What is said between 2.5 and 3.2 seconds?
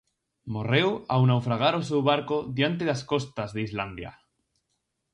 diante das